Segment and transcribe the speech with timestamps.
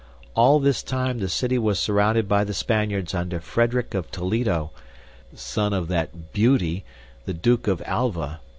[0.33, 4.71] All this time the city was surrounded by the Spaniards under Frederic of Toledo,
[5.35, 6.83] son of that beauty,
[7.25, 8.39] the Duke of Alva.